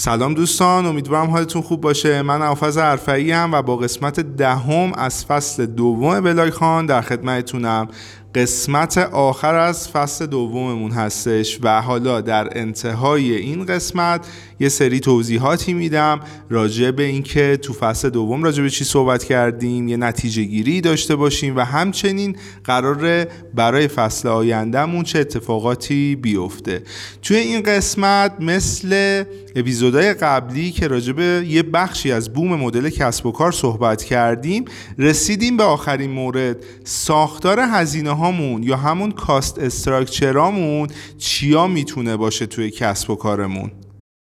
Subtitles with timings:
[0.00, 2.22] سلام دوستان امیدوارم حالتون خوب باشه.
[2.22, 7.88] من حافظ عرفایی هم و با قسمت دهم از فصل دوم بلاگ خان در خدمتتونم.
[8.34, 14.26] قسمت آخر از فصل دوممون هستش و حالا در انتهای این قسمت
[14.60, 16.20] یه سری توضیحاتی میدم
[16.50, 21.16] راجع به اینکه تو فصل دوم راجع به چی صحبت کردیم یه نتیجه گیری داشته
[21.16, 26.82] باشیم و همچنین قراره برای فصل آیندهمون چه اتفاقاتی بیفته.
[27.22, 29.24] توی این قسمت مثل
[29.56, 34.64] اپیزودهای قبلی که راجع به یه بخشی از بوم مدل کسب و کار صحبت کردیم
[34.98, 36.56] رسیدیم به آخرین مورد.
[36.84, 43.70] ساختار هزینه هامون یا همون کاست استراکچرامون چیا می‌تونه باشه توی کسب و کارمون؟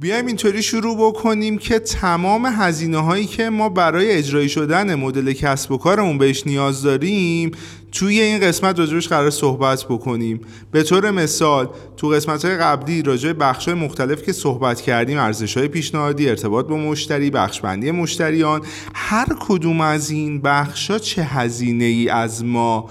[0.00, 5.72] بیایم اینطوری شروع بکنیم که تمام هزینه هایی که ما برای اجرایی شدن مدل کسب
[5.72, 7.50] و کارمون بهش نیاز داریم
[7.92, 10.40] توی این قسمت راجبش قرار صحبت بکنیم.
[10.70, 15.56] به طور مثال تو قسمت های قبلی راجع بخش های مختلف که صحبت کردیم ارزش
[15.56, 18.60] های پیشنهادی ارتباط با مشتری بخشبندی مشتریان
[18.94, 22.88] هر کدوم از این بخش ها چه هزینه ای از ما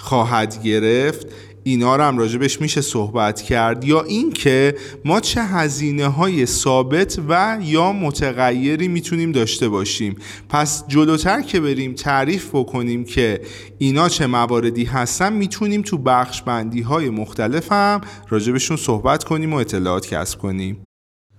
[0.00, 1.26] خواهد گرفت
[1.62, 3.84] اینا رو هم راجبش میشه صحبت کرد.
[3.84, 10.16] یا اینکه ما چه هزینه های ثابت و یا متغیری می‌تونیم داشته باشیم.
[10.48, 13.40] پس جلوتر که بریم تعریف بکنیم که
[13.78, 19.56] اینا چه مواردی هستن می‌تونیم تو بخش بندی های مختلف هم راجبشون صحبت کنیم و
[19.56, 20.84] اطلاعات کسب کنیم.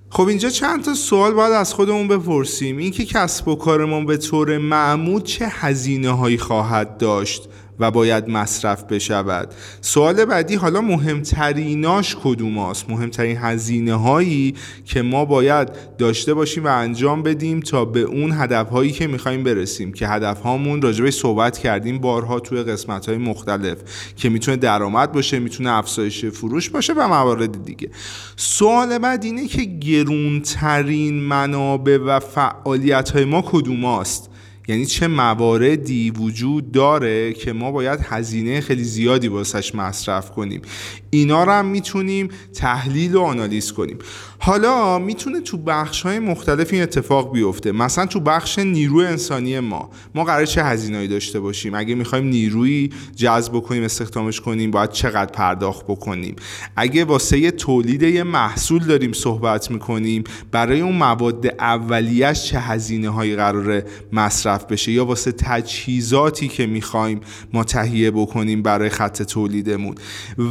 [0.09, 2.77] خب اینجا چند تا سوال باید از خودمون بپرسیم.
[2.77, 7.49] اینکه کسب و کارمون به طور معمول چه هزینه هایی خواهد داشت؟
[7.81, 9.53] و باید مصرف بشود.
[9.81, 16.67] سوال بعدی حالا مهمتریناش کدوم است مهمترین هزینه هایی که ما باید داشته باشیم و
[16.67, 19.93] انجام بدیم تا به اون هدف هایی که می‌خوایم برسیم.
[19.93, 23.77] که هدف هامون راجبه صحبت کردیم بارها توی قسمت های مختلف.
[24.15, 27.89] که می‌تونه درآمد باشه می‌تونه افزایش فروش باشه و موارد دیگه.
[28.35, 34.30] سوال بعد اینه که گرونترین منابع و فعالیت های ما کدوم است
[34.71, 40.61] یعنی چه مواردی وجود داره که ما باید هزینه خیلی زیادی واسش مصرف کنیم؟
[41.09, 43.97] اینا رو هم می‌تونیم تحلیل و آنالیز کنیم.
[44.39, 47.71] حالا می‌تونه تو بخش های مختلف این اتفاق بیفته.
[47.71, 52.89] مثلا تو بخش نیرو انسانی ما ما قرار چه هزینه‌ای داشته باشیم؟ اگه می‌خوایم نیروی
[53.15, 56.35] جذب کنیم استخدامش کنیم باید چقدر پرداخت بکنیم؟
[56.75, 63.35] اگه واسه تولید یه محصول داریم صحبت می‌کنیم برای اون مواد اولیش چه هزینه هایی
[63.35, 67.19] قراره مصرف بشه یا واسه تجهیزاتی که می‌خوایم
[67.53, 69.95] ما تهیه بکنیم برای خط تولیدمون.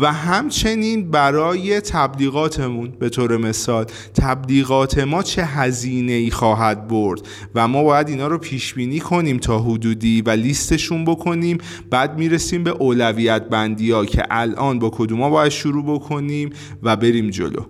[0.00, 7.20] و همچنین برای تبلیغاتمون به طور مثال تبلیغات ما چه هزینه ای خواهد برد؟
[7.54, 11.58] و ما باید اینا رو پیش بینی کنیم تا حدودی و لیستشون بکنیم.
[11.90, 16.50] بعد می‌رسیم به اولویت بندی ها که الان با کدوما باید شروع بکنیم
[16.82, 17.69] و بریم جلو.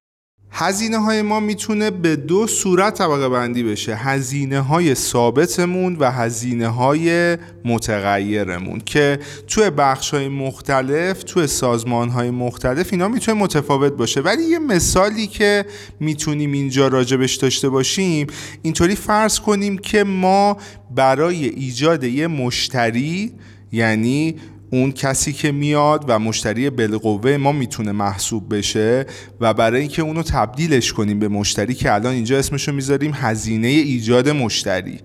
[0.53, 3.94] هزینه های ما می‌تونه به دو صورت طبقه بندی بشه.
[3.94, 12.31] هزینه های ثابتمون و هزینه های متغیرمون که توی بخش های مختلف توی سازمان های
[12.31, 14.21] مختلف اینا می‌تونه متفاوت باشه.
[14.21, 15.65] ولی یه مثالی که
[16.00, 18.27] می‌تونیم اینجا راجبش داشته باشیم
[18.62, 20.56] اینطوری فرض کنیم که ما
[20.94, 23.33] برای ایجاد یه مشتری
[23.72, 24.37] یعنی
[24.70, 29.06] اون کسی که میاد و مشتری بالقوه ما می‌تونه محسوب بشه
[29.41, 34.28] و برای اینکه اونو تبدیلش کنیم به مشتری که الان اینجا اسمشو می‌ذاریم هزینه ایجاد
[34.28, 35.00] مشتری.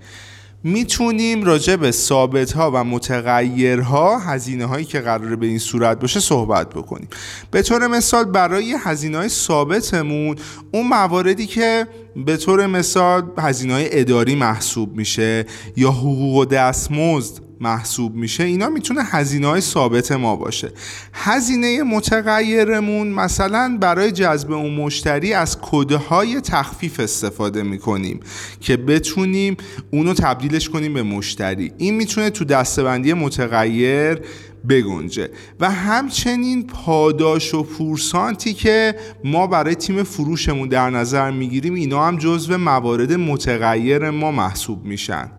[0.64, 6.20] می‌تونیم راجع به ثابت ها و متغیرها هزینه هایی که قراره به این صورت باشه
[6.20, 7.08] صحبت بکنیم.
[7.52, 10.36] به طور مثال برای هزینه های ثابتمون
[10.72, 15.46] اون مواردی که به طور مثال هزینه های اداری محسوب میشه
[15.76, 20.72] یا حقوق و دستمزد محسوب میشه اینا می‌تونه هزینه های ثابت ما باشه.
[21.14, 28.20] هزینه متغیرمون مثلا برای جذب اون مشتری از کده های تخفیف استفاده می‌کنیم
[28.62, 29.58] که بتونیم
[29.92, 31.72] اونو تبدیلش کنیم به مشتری.
[31.78, 34.22] این می‌تونه تو دستبندی متغیر
[34.70, 35.30] بگنجه.
[35.60, 42.18] و همچنین پاداش و پورسانتی که ما برای تیم فروشمون در نظر می‌گیریم اینا هم
[42.18, 45.32] جزو موارد متغیر ما محسوب میشن.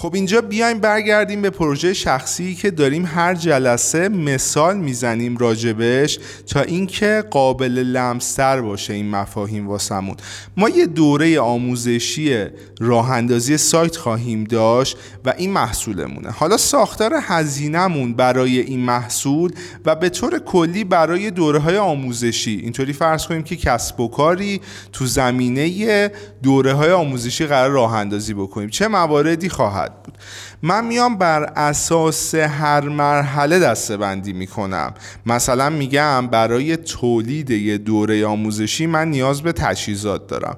[0.00, 6.60] خب اینجا بیایم برگردیم به پروژه شخصی که داریم هر جلسه مثال می‌زنیم راجبش تا
[6.60, 10.16] اینکه قابل لمستر باشه این مفاهیم واسمون.
[10.56, 12.44] ما یه دوره آموزشی
[12.80, 16.30] راه اندازی سایت خواهیم داشت و این محصولمونه.
[16.30, 19.52] حالا ساختار هزینهمون برای این محصول
[19.84, 22.60] و به طور کلی برای دوره های آموزشی.
[22.62, 24.60] اینطوری فرض کنیم که کسب و کاری
[24.92, 26.10] تو زمینه
[26.42, 28.68] دوره های آموزشی قرار راه اندازی بکنیم.
[28.68, 30.18] چه مواردی خواهد بود
[30.62, 34.94] من میام بر اساس هر مرحله دسته بندی می‌کنم.
[35.26, 40.56] مثلا میگم برای تولید یه دوره آموزشی من نیاز به تجهیزات دارم.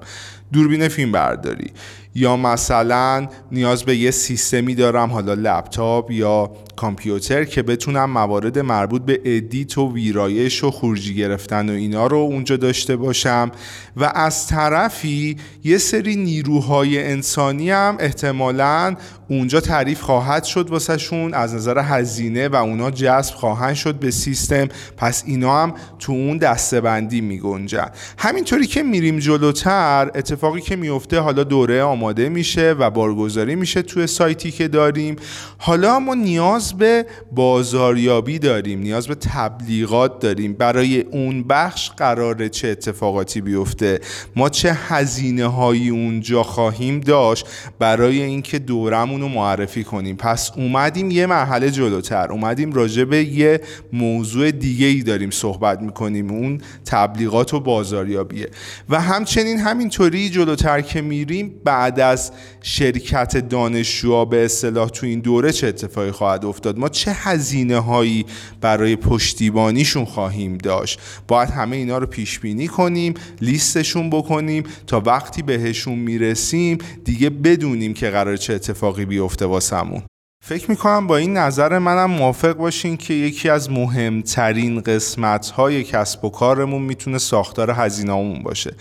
[0.53, 1.71] دوربین فیلم برداری.
[2.15, 9.01] یا مثلا نیاز به یه سیستمی دارم حالا لپتاپ یا کامپیوتر که بتونم موارد مربوط
[9.01, 13.51] به edit و ویرایش و خروجی گرفتن و اینا رو اونجا داشته باشم.
[13.97, 18.95] و از طرفی یه سری نیروهای انسانی هم احتمالا
[19.37, 21.33] اونجا تعریف خواهد شد واسهشون.
[21.33, 24.67] از نظر هزینه و اونا جذب خواهند شد به سیستم.
[24.97, 31.19] پس اینا هم تو اون دستبندی می گنجن همینطوری که میریم جلوتر اتفاقی که میفته
[31.19, 35.15] حالا دوره آماده میشه و بارگذاری میشه توی سایتی که داریم.
[35.57, 40.53] حالا ما نیاز به بازاریابی داریم نیاز به تبلیغات داریم.
[40.53, 43.99] برای اون بخش قراره چه اتفاقاتی بیفته؟
[44.35, 47.45] ما چه هزینه هایی اونجا خواهیم داشت؟
[47.79, 50.15] برای اینکه دورمون رو معرفی کنیم.
[50.15, 52.31] پس اومدیم یه مرحله جلوتر.
[52.31, 53.61] اومدیم راجع به یه
[53.93, 56.31] موضوع دیگه ای داریم صحبت می‌کنیم.
[56.31, 58.49] اون تبلیغات و بازاریابیه.
[58.89, 62.31] و همچنین همینطوری جلوتر که میریم بعد از
[62.61, 68.25] شرکت دانشجوها به اصطلاح تو این دوره چه اتفاقی خواهد افتاد؟ ما چه هزینه هایی
[68.61, 75.41] برای پشتیبانیشون خواهیم داشت؟ باید همه اینا رو پیش بینی کنیم لیستشون بکنیم تا وقتی
[75.41, 80.01] بهشون می‌رسیم دیگه بدونیم که قرار چه اتفاقی بیفته واسمون.
[80.45, 86.25] فکر می‌کنم با این نظر منم موافق باشین که یکی از مهمترین قسمت های کسب
[86.25, 88.75] و کارمون می‌تونه ساختار هزینه‌مون باشه.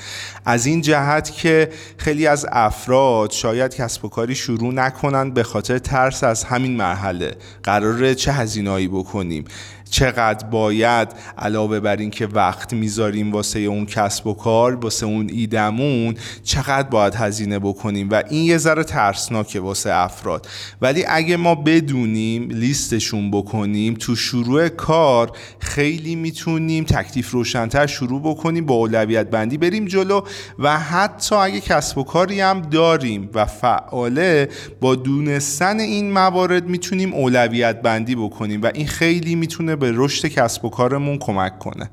[0.44, 5.78] از این جهت که خیلی از افراد شاید کسب و کاری شروع نکنن به خاطر
[5.78, 7.36] ترس از همین مرحله.
[7.62, 9.44] قراره چه هزینه‌ای بکنیم؟
[9.92, 11.08] چقدر باید
[11.38, 16.88] علاوه بر این که وقت می‌ذاریم واسه اون کسب و کار واسه اون ایدمون چقدر
[16.88, 20.48] باید هزینه بکنیم؟ و این یه ذره ترسناکه واسه افراد.
[20.82, 28.66] ولی اگه ما بدونیم لیستشون بکنیم تو شروع کار خیلی می‌تونیم تکلیف روشنتر شروع بکنیم
[28.66, 30.20] با اولویت بندی بریم جلو
[30.58, 34.48] و حتی اگه کسب و کاری هم داریم و فعاله
[34.80, 38.62] با دونستن این موارد می‌تونیم اولویت بندی بکنیم.
[38.62, 41.90] و این خیلی می‌تونه به رشد کسب و کارمون کمک کنه.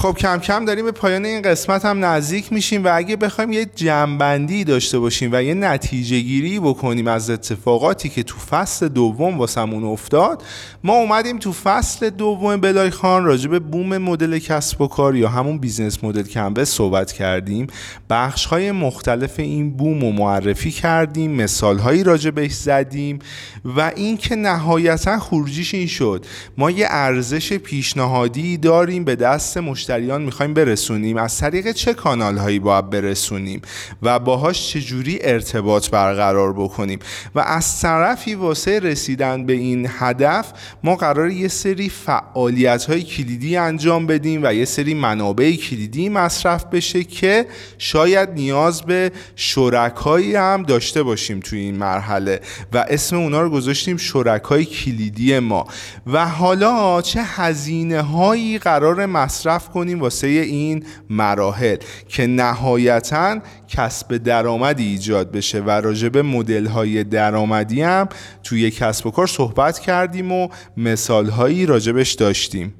[0.00, 3.64] خب کم کم داریم به پایان این قسمت هم نزدیک میشیم و اگه بخوایم یه
[3.64, 9.84] جنبندی داشته باشیم و یه نتیجه گیری بکنیم از اتفاقاتی که تو فصل دوم واسمون
[9.84, 10.42] افتاد
[10.84, 15.28] ما اومدیم تو فصل دوم بلاگ خان راجع به بوم مدل کسب و کار یا
[15.28, 17.66] همون business model canvas صحبت کردیم.
[18.10, 23.18] بخش های مختلف این بوم رو معرفی کردیم مثال هایی راجع بهش زدیم
[23.64, 26.26] و اینکه نهایتا خروجیش این شد.
[26.58, 29.58] ما یه ارزش پیشنهادی داریم به دست
[29.90, 31.16] مشتریان می‌خوایم برسونیم.
[31.16, 33.62] از طریق چه کانال هایی باید برسونیم؟
[34.02, 36.98] و باهاش چجوری ارتباط برقرار بکنیم؟
[37.34, 40.52] و از طرفی واسه رسیدن به این هدف
[40.84, 46.64] ما قرار یه سری فعالیت های کلیدی انجام بدیم و یه سری منابع کلیدی مصرف
[46.64, 47.46] بشه که
[47.78, 52.40] شاید نیاز به شرکایی هم داشته باشیم توی این مرحله.
[52.72, 55.66] و اسم اونا رو گذاشتیم شرکای کلیدی ما.
[56.06, 61.76] و حالا چه هزینه هایی قرار مصرف کنیم واسه این مراحل
[62.08, 68.08] که نهایتا کسب درآمدی ایجاد بشه و راجع به مدل های درآمدی هم
[68.42, 72.74] توی کسب و کار صحبت کردیم و مثال هایی راجبش داشتیم.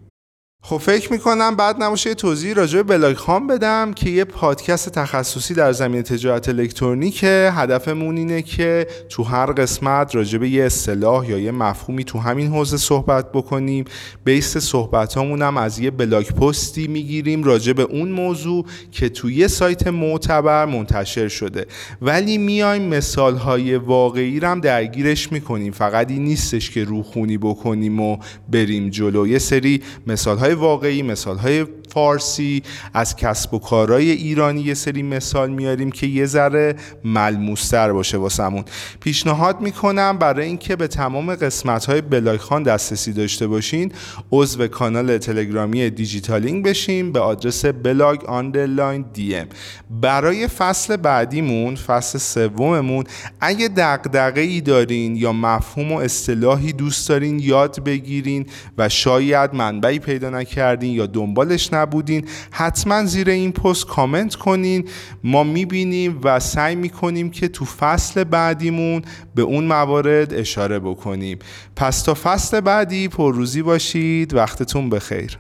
[0.63, 5.55] خب فکر می‌کنم بد نباشه توضیح راجع به بلاگ خان بدم که یه پادکست تخصصی
[5.55, 7.53] در زمینه تجارت الکترونیکه.
[7.55, 12.47] هدفمون اینه که تو هر قسمت راجع به یه اصطلاح یا یه مفهومی تو همین
[12.49, 13.85] حوزه صحبت بکنیم.
[14.25, 19.35] base صحبت هم از یه blog post ی می‌گیریم راجع به اون موضوع که توی
[19.35, 21.67] یه سایت معتبر منتشر شده.
[22.03, 25.73] ولی میایم مثال های واقعی هم درگیرش می‌کنیم.
[25.73, 28.19] فقط این نیستش که روخونی بکنیم و
[28.49, 29.27] بریم جلو.
[29.27, 32.63] یه سری مثال های واقعی مثال های فارسی
[32.95, 38.65] از کسب و کارهای ایرانی یه سری مثال میاریم که یه ذره ملموستر باشه واسمون.
[39.01, 43.93] پیشنهاد می‌کنم برای اینکه به تمام قسمت های بلاگ خان دسترسی داشته باشین
[44.33, 49.05] عضو کانال تلگرامی دیجیتالینگ بشین به آدرس blog underline
[49.35, 49.47] ام.
[49.91, 53.05] برای فصل بعدیمون فصل سوممون
[53.41, 58.47] اگه دغدغه ای دارین یا مفهوم و اصطلاحی دوست دارین یاد بگیرین
[58.79, 62.25] و شاید منبعی پیدا نکردین یا دنبالش نبودین.
[62.51, 64.89] حتما زیر این پست کامنت کنین.
[65.25, 69.03] ما می‌بینیم و سعی می‌کنیم که تو فصل بعدیمون
[69.35, 71.39] به اون موارد اشاره بکنیم.
[71.77, 74.35] پس تا فصل بعدی پرروزی باشید.
[74.35, 75.39] وقتتون بخیر.